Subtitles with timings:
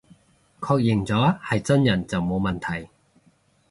[0.59, 2.89] 確認咗係真人就冇問題